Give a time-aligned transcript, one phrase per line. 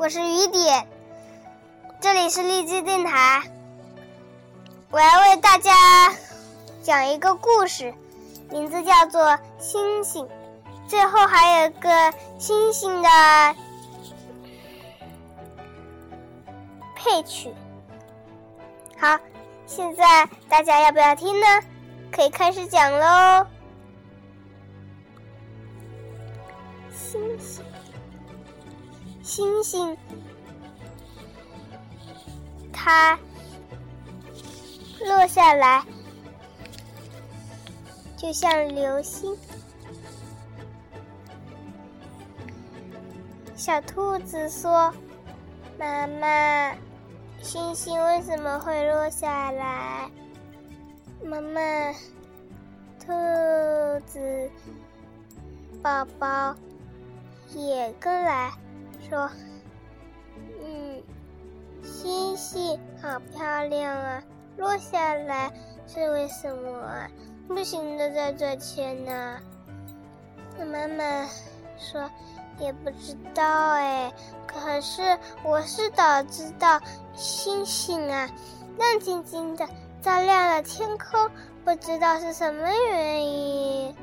[0.00, 0.88] 我是雨点，
[2.00, 3.42] 这里是荔枝电台。
[4.90, 5.70] 我要为大家
[6.82, 7.92] 讲一个故事，
[8.48, 9.20] 名字叫做
[9.58, 10.24] 《星星》，
[10.88, 13.08] 最后还有一个星星的
[16.96, 17.52] 配曲。
[18.98, 19.18] 好，
[19.66, 21.46] 现在大家要不要听呢？
[22.10, 23.46] 可以开始讲喽。
[26.90, 27.62] 星星，
[29.22, 29.96] 星星，
[32.72, 33.18] 它
[35.00, 35.84] 落下来，
[38.16, 39.36] 就像流星。
[43.54, 44.92] 小兔子说
[45.78, 46.74] ：“妈妈，
[47.42, 50.10] 星星为什么会落下来？”
[51.22, 51.60] 妈妈，
[52.98, 53.06] 兔
[54.06, 54.50] 子
[55.82, 56.56] 宝宝。
[57.52, 58.52] 也跟来
[59.10, 59.28] 说
[60.62, 61.02] ：“嗯，
[61.82, 64.22] 星星好漂亮啊，
[64.56, 65.52] 落下来
[65.88, 67.10] 是为什么啊？
[67.48, 69.36] 不行的，在这前呢。”
[70.58, 71.28] 妈妈
[71.76, 72.08] 说
[72.60, 74.12] ：“也不知道哎，
[74.46, 76.80] 可是我是早知道，
[77.14, 78.30] 星星啊，
[78.78, 79.66] 亮晶晶的，
[80.00, 81.28] 照亮了天空，
[81.64, 83.96] 不知道是什么原因。”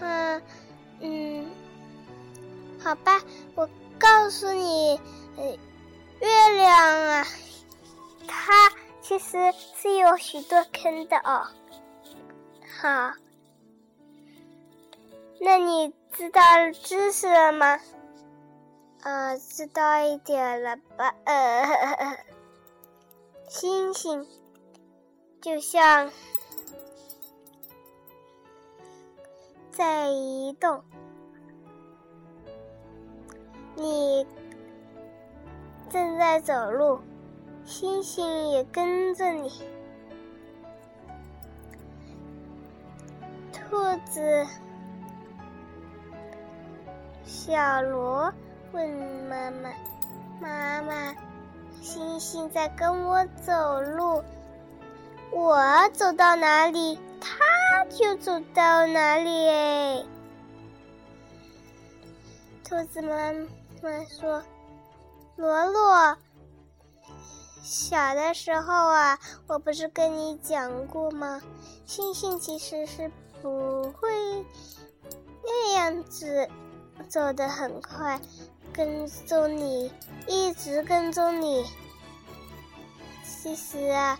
[0.00, 0.42] 嗯
[1.00, 1.46] 嗯，
[2.82, 3.20] 好吧，
[3.54, 3.68] 我
[3.98, 5.00] 告诉你，
[6.20, 6.76] 月亮
[7.08, 7.26] 啊，
[8.26, 11.46] 它其实是有许多坑的哦。
[12.80, 13.12] 好，
[15.40, 16.42] 那你知道
[16.72, 17.80] 知识了吗？
[19.02, 21.14] 呃，知道一点了吧？
[21.24, 22.18] 呃，
[23.48, 24.26] 星星
[25.40, 26.10] 就像。
[29.78, 30.82] 在移动，
[33.76, 34.26] 你
[35.88, 36.98] 正在走路，
[37.64, 39.48] 星星也跟着你。
[43.52, 44.44] 兔子
[47.24, 48.32] 小罗
[48.72, 48.90] 问
[49.28, 49.70] 妈妈
[50.42, 51.14] ：“妈妈，
[51.80, 54.24] 星星在跟我走路，
[55.30, 56.98] 我走到哪里？”
[57.78, 60.04] 他就走到哪里！
[62.64, 63.32] 兔子妈
[63.80, 64.42] 妈说
[65.38, 66.18] ：“罗罗，
[67.62, 71.40] 小的时候啊，我不是跟你讲过吗？
[71.86, 73.08] 星星其实是
[73.40, 74.10] 不会
[75.44, 76.48] 那样子
[77.08, 78.20] 走得很快，
[78.72, 79.92] 跟踪你，
[80.26, 81.64] 一直跟踪你。
[83.22, 84.18] 其实啊。”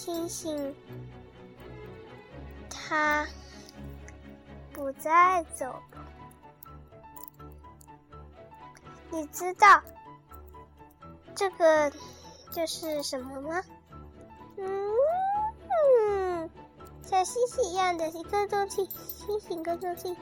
[0.00, 0.74] 星星，
[2.70, 3.26] 它
[4.72, 5.82] 不再走了。
[9.10, 9.82] 你知道
[11.34, 11.92] 这个
[12.50, 13.62] 就是什么吗？
[14.56, 16.48] 嗯，
[17.02, 20.16] 像星星一样的一个东西，星星跟东西。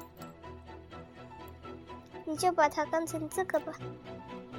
[2.25, 3.73] 你就把它当成这个吧。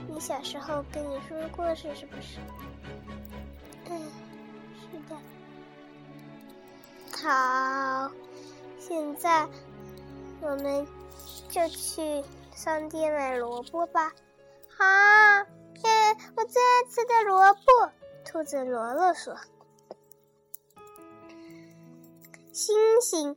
[0.07, 2.40] 你小时候跟你说过是是不是？
[7.22, 8.09] 好，
[8.80, 9.46] 现在
[10.41, 10.88] 我们
[11.50, 12.24] 就去
[12.56, 14.13] 商店买萝卜吧。
[14.69, 17.59] 好，耶，我最爱吃的萝卜。
[18.24, 19.35] 兔子罗罗说
[22.53, 23.36] ：“星星，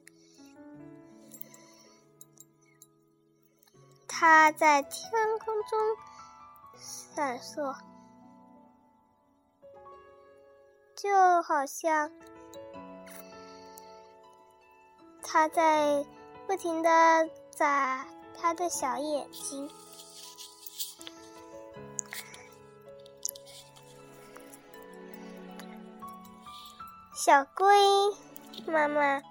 [4.06, 5.10] 它在天
[5.40, 5.96] 空中
[6.76, 7.74] 闪烁。”
[10.94, 12.12] 就好像
[15.32, 16.04] 他在
[16.46, 16.90] 不停的
[17.52, 18.06] 眨
[18.38, 19.70] 他的小眼睛。
[27.14, 27.66] 小龟
[28.66, 29.22] 妈妈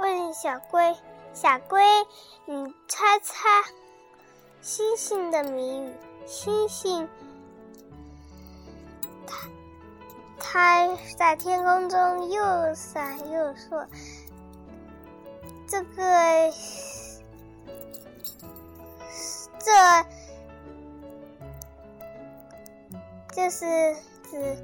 [0.00, 0.96] 问小龟
[1.34, 1.82] ：“小龟，
[2.44, 3.48] 你猜猜
[4.60, 5.92] 星星的谜语？
[6.26, 7.08] 星星。”
[10.38, 13.88] 它在天空中又闪又烁，
[15.72, 16.52] 这个
[19.58, 19.72] 这
[23.34, 23.96] 就是
[24.30, 24.58] 指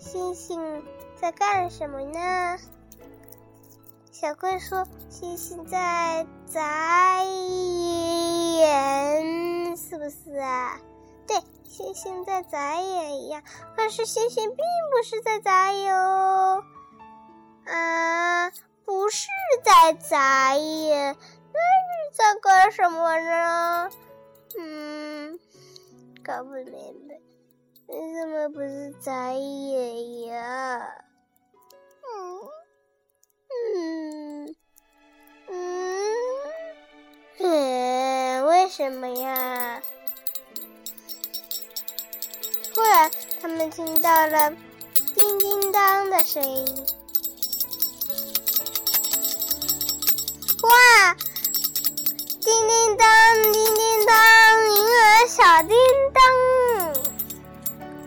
[0.00, 0.84] 星星
[1.20, 2.58] 在干什么呢？
[4.12, 7.36] 小龟说：“星星在眨眼，
[9.76, 10.78] 是不是啊？”
[11.26, 11.36] 对。
[11.64, 13.42] 星星在眨眼一样，
[13.74, 14.58] 可是星星并
[14.92, 16.62] 不是在眨眼哦。
[17.64, 18.52] 啊，
[18.84, 19.26] 不是
[19.64, 21.16] 在眨眼，
[21.52, 23.90] 那是在干什么呢？
[24.58, 25.38] 嗯，
[26.24, 27.20] 搞不明白，
[27.86, 31.04] 为什么不是眨眼呀？
[32.04, 32.40] 嗯
[33.74, 34.56] 嗯
[35.48, 36.14] 嗯，
[37.38, 39.82] 嗯，为什么呀？
[42.74, 44.50] 突然，他们听到了
[45.14, 46.86] 叮叮当的声音。
[50.62, 51.14] 哇！
[52.40, 53.06] 叮叮当，
[53.52, 54.14] 叮叮当，
[54.70, 55.76] 婴儿小叮
[56.12, 56.22] 当，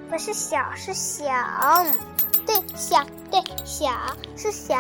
[0.10, 1.26] 不是小，是小，
[2.46, 3.90] 对，小，对，小，
[4.38, 4.76] 是小。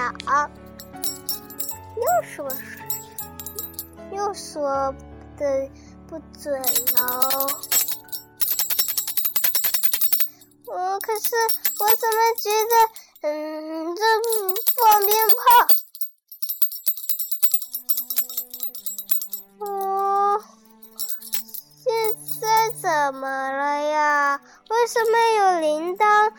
[1.95, 2.49] 又说，
[4.11, 4.93] 又说
[5.37, 5.69] 的
[6.07, 6.61] 不准
[6.97, 7.49] 喽。
[10.67, 11.35] 我可是，
[11.79, 12.73] 我怎么觉得，
[13.21, 14.01] 嗯，这
[14.81, 15.84] 放鞭炮？
[22.85, 24.39] 怎么了呀？
[24.69, 26.31] 为什么有铃铛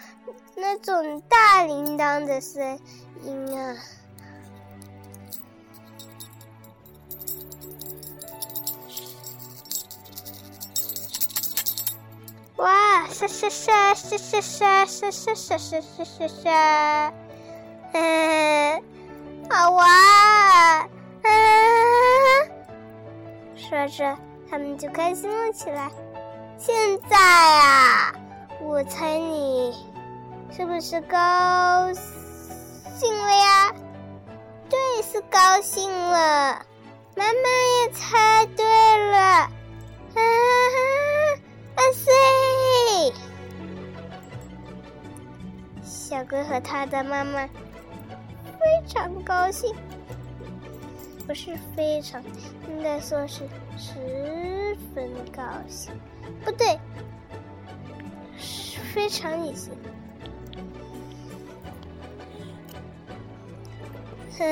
[0.54, 2.78] 那种大铃铛的声
[3.24, 3.76] 音啊？
[12.58, 13.08] 哇！
[13.08, 17.12] 沙沙沙沙沙沙沙沙沙沙沙沙沙！
[17.92, 18.80] 嗯，
[19.50, 20.88] 好玩！
[21.24, 21.28] 嗯，
[23.56, 24.16] 说着，
[24.48, 25.90] 他们就开心了起来。
[26.58, 26.74] 现
[27.08, 28.14] 在啊，
[28.60, 29.84] 我猜你
[30.50, 33.74] 是不是高兴了呀？
[34.68, 36.64] 对，是高兴了。
[37.14, 37.30] 妈妈
[37.84, 38.64] 也猜对
[39.10, 39.18] 了。
[39.18, 39.50] 啊
[40.16, 41.92] 哈！
[41.92, 42.10] 塞！
[45.82, 49.74] 小龟和他的妈妈非常高兴，
[51.26, 52.22] 不是非常，
[52.68, 55.92] 应该说是十分高兴。
[56.44, 56.78] 不对，
[58.94, 59.72] 非常隐形。
[64.38, 64.44] 嗯，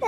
[0.00, 0.06] 嗯，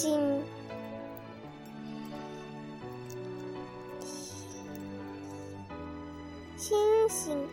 [0.00, 0.42] 星，
[6.56, 7.46] 星星。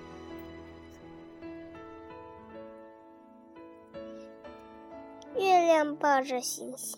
[5.36, 6.98] 月亮抱着星星，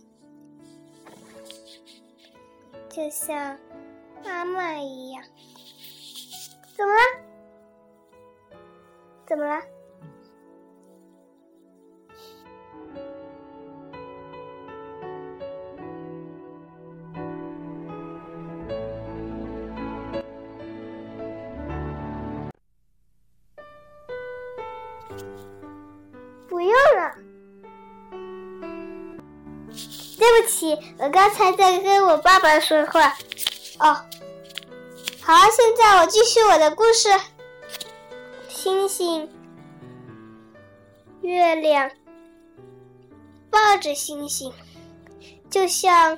[2.88, 3.58] 就像
[4.24, 5.24] 妈妈一样。
[6.78, 7.00] 怎么了？
[9.26, 9.79] 怎么了？
[30.98, 33.16] 我刚才在跟我爸爸说话。
[33.80, 33.96] 哦，
[35.22, 37.10] 好，现在我继续我的故事。
[38.48, 39.30] 星星、
[41.22, 41.90] 月亮
[43.50, 44.52] 抱着星星，
[45.50, 46.18] 就像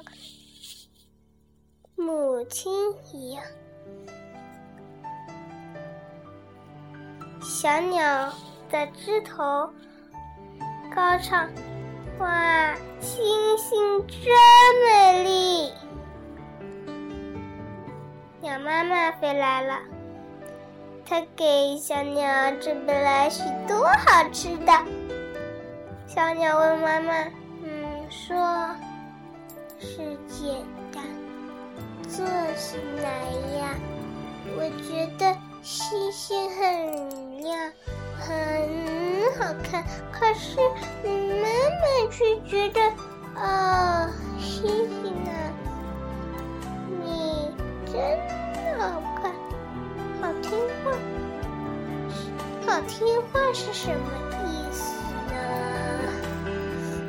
[1.96, 2.74] 母亲
[3.14, 3.44] 一样。
[7.44, 8.34] 小鸟
[8.72, 9.70] 在枝头
[10.96, 11.48] 高唱。
[12.22, 14.22] 哇，星星真
[14.86, 15.74] 美丽！
[18.42, 19.80] 鸟妈妈飞来了，
[21.04, 24.72] 它给小鸟准备了许多好吃的。
[26.06, 27.12] 小鸟问妈妈
[27.66, 28.38] ：“嗯，说
[29.80, 29.98] 是
[30.28, 30.64] 简
[30.94, 31.04] 单，
[32.08, 32.24] 做
[32.56, 33.04] 是难
[33.58, 33.74] 呀？”
[34.56, 37.72] 我觉得星星很亮，
[38.20, 38.30] 很
[39.40, 40.58] 好看，可是
[41.08, 41.48] 妈
[41.80, 42.80] 妈却觉得，
[43.36, 44.10] 哦，
[44.40, 45.32] 星星啊，
[47.02, 47.52] 你
[47.86, 47.96] 真
[48.78, 49.32] 好看，
[50.22, 50.52] 好听
[50.84, 50.92] 话，
[52.68, 53.96] 好听话是什么
[54.46, 54.84] 意思
[55.28, 55.34] 呢？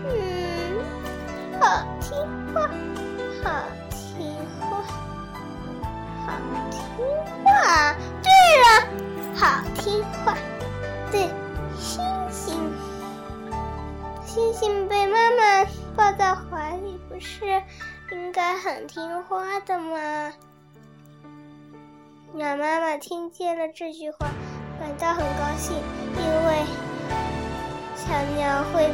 [0.06, 0.10] 嗯，
[1.60, 1.64] 好
[2.00, 2.10] 听
[2.54, 2.70] 话，
[3.42, 3.46] 好
[3.90, 4.62] 听话，
[6.26, 6.28] 好
[6.70, 6.72] 听
[7.44, 7.50] 话。
[8.22, 8.30] 对
[8.62, 8.64] 了
[9.34, 9.40] 好
[9.74, 10.36] 听话，
[11.10, 11.28] 对。
[14.34, 15.62] 星星被妈妈
[15.94, 17.44] 抱在怀里，不是
[18.10, 20.32] 应该很听话的吗？
[22.32, 24.30] 鸟妈妈听见了这句话，
[24.80, 25.76] 感到很高兴，
[26.16, 26.64] 因为
[27.94, 28.88] 小鸟会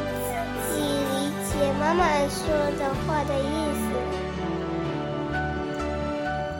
[0.67, 2.43] 自己理解妈妈说
[2.77, 3.81] 的话的意思。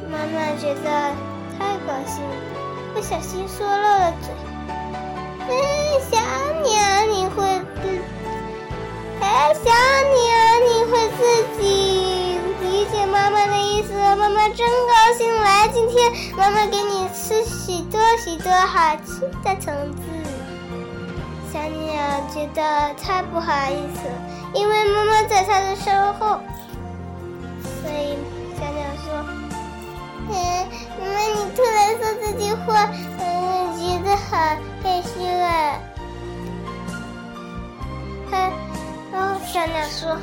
[0.09, 1.13] 妈妈觉得
[1.57, 2.31] 太高兴了，
[2.93, 4.31] 不小心说漏了嘴。
[5.49, 6.15] 哎，小
[6.61, 7.43] 鸟，你会
[9.21, 10.27] 哎，小鸟，
[10.65, 13.93] 你会自己理解妈妈的意思？
[14.15, 15.41] 妈妈真高兴！
[15.41, 20.01] 来，今天妈妈给你吃许多许多好吃的橙子。
[21.51, 24.15] 小鸟觉得太不好意思了，
[24.53, 26.39] 因为妈妈在它的身后，
[27.81, 28.17] 所以
[28.57, 29.25] 小鸟说
[30.31, 30.67] ：“嗯，
[30.99, 34.37] 妈妈，你突然说这句话，嗯，觉得好
[34.83, 35.09] 害羞
[35.43, 35.47] 啊。”
[38.29, 38.51] 他，
[39.51, 40.15] 小鸟说：“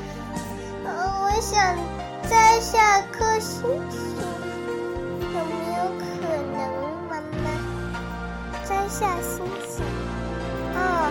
[0.86, 0.88] 嗯，
[1.24, 1.76] 我想
[2.30, 4.22] 摘下颗星星，
[5.20, 6.06] 有没有可
[6.52, 6.56] 能，
[7.08, 7.50] 妈妈？
[8.64, 9.84] 摘下星星？
[10.76, 11.10] 哦，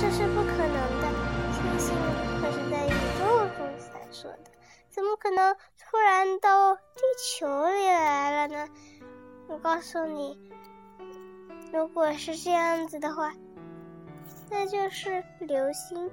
[0.00, 1.10] 这是不可能的。
[1.56, 1.92] 星星
[2.40, 3.20] 可是在宇宙
[3.58, 4.50] 中闪烁的，
[4.90, 6.80] 怎么可能突然到地
[7.36, 8.68] 球里来了呢？
[9.48, 10.38] 我告诉你，
[11.72, 13.32] 如果是这样子的话，
[14.48, 16.08] 那就是流星。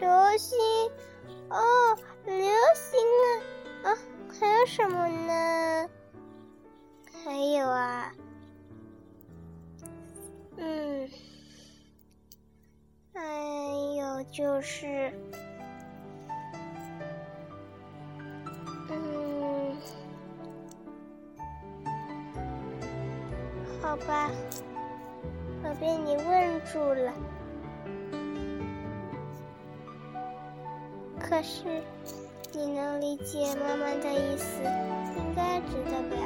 [0.00, 0.58] 流星，
[1.50, 2.34] 哦，流
[2.74, 2.98] 星
[3.84, 3.98] 啊，啊，
[4.40, 5.90] 还有什么呢？
[7.22, 8.14] 还有啊，
[10.56, 11.10] 嗯，
[13.12, 13.20] 还
[13.98, 15.12] 有就是，
[18.88, 19.76] 嗯，
[23.82, 24.30] 好吧，
[25.62, 27.12] 我被你问住了。
[31.40, 31.64] 可是，
[32.52, 34.62] 你能理解妈妈的意思，
[35.16, 36.18] 应该值得表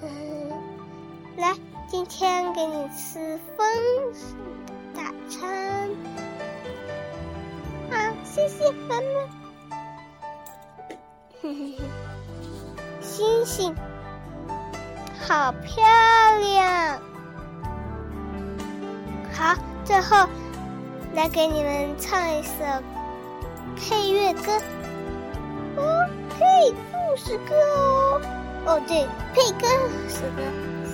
[0.00, 0.08] 扬。
[1.38, 1.52] 来，
[1.88, 3.66] 今天给你吃丰
[4.14, 4.38] 盛
[4.94, 5.90] 的大餐。
[7.90, 9.04] 好，谢谢妈妈。
[13.00, 13.74] 星星，
[15.26, 15.84] 好漂
[16.42, 17.00] 亮。
[19.32, 20.28] 好，最后
[21.12, 22.50] 来给你们唱一首。
[23.76, 24.58] 配乐歌，
[25.76, 28.20] 哦，配故事歌哦，
[28.64, 29.68] 哦对，配歌
[30.08, 30.42] 是歌，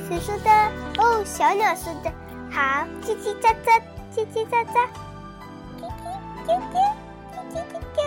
[0.09, 0.51] 谁说的？
[0.99, 2.13] 哦，小鸟说的。
[2.51, 3.81] 好，叽叽喳喳，
[4.15, 4.89] 叽叽喳喳，
[5.79, 6.03] 叽叽
[6.45, 6.75] 叽叽，
[7.35, 7.99] 叽叽叽叽。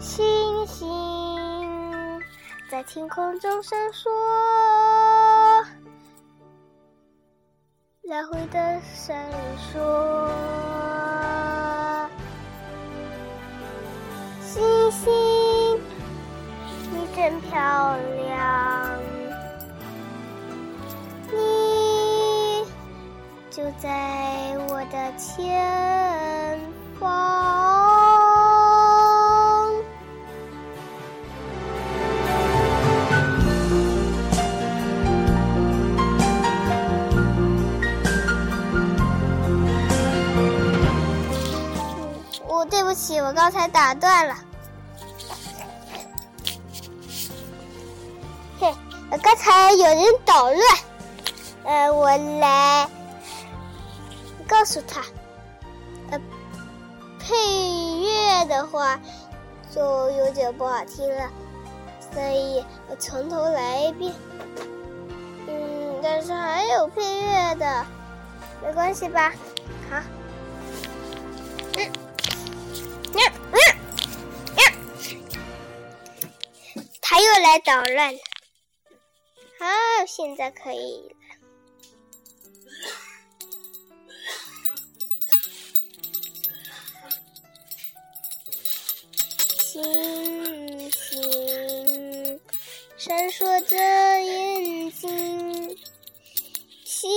[0.00, 2.22] 星星
[2.70, 4.87] 在天空中闪烁。
[8.08, 8.58] 来回的
[8.94, 9.22] 闪
[9.70, 9.78] 烁，
[14.40, 15.12] 星星，
[16.90, 18.98] 你真漂亮，
[21.30, 22.64] 你
[23.50, 26.58] 就在我的前
[26.98, 27.47] 方。
[43.16, 44.36] 我刚才打断了。
[48.60, 48.74] 嘿，
[49.22, 50.62] 刚才有人捣乱，
[51.64, 52.88] 呃，我来
[54.46, 55.02] 告诉他，
[56.10, 56.20] 呃，
[57.18, 57.34] 配
[58.00, 58.98] 乐的话
[59.74, 61.28] 就有点不好听了，
[62.12, 64.12] 所以我从头来一遍。
[65.46, 67.86] 嗯，但是还有配乐的，
[68.62, 69.32] 没关系吧？
[69.90, 69.96] 好，
[77.48, 78.14] 来捣乱。
[79.58, 79.64] 好，
[80.06, 81.16] 现在可以了。
[89.58, 92.40] 星星
[92.98, 95.78] 闪烁着眼睛，
[96.84, 97.10] 星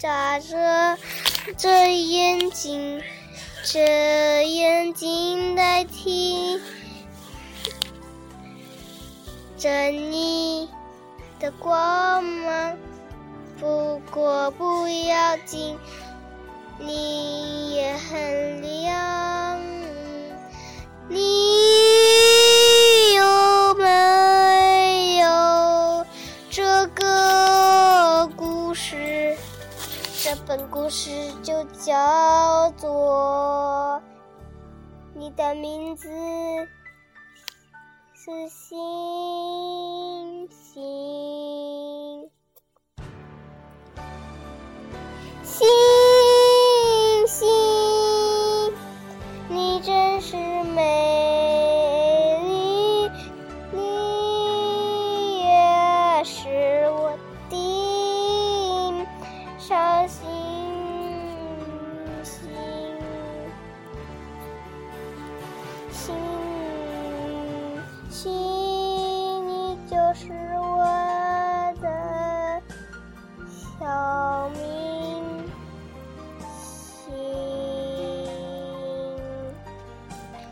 [0.00, 0.96] 眨着
[1.58, 3.02] 这眼睛，
[3.62, 6.58] 这眼睛代替
[9.58, 10.70] 着你
[11.38, 12.78] 的光芒。
[13.60, 15.76] 不过不要紧，
[16.78, 19.60] 你也很亮。
[21.10, 21.59] 你。
[30.90, 31.10] 事
[31.44, 34.02] 就叫做
[35.18, 36.08] 《你的名字
[38.12, 40.09] 是星。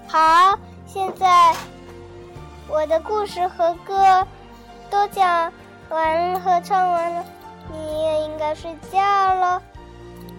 [0.08, 1.54] 好，现在
[2.66, 4.26] 我的故事和歌
[4.90, 5.52] 都讲
[5.90, 7.24] 完了，合唱完了，
[7.70, 9.62] 你也应该睡觉了，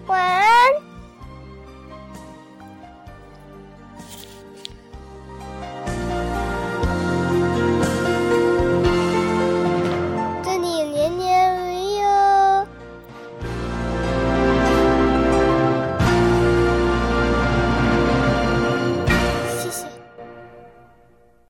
[0.08, 0.89] 晚安。